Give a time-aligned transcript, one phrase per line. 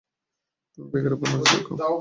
[0.71, 1.73] তুমি ব্যাগের উপর নজর রাখো।